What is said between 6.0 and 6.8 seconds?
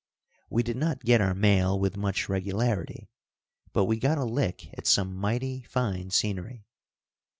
scenery.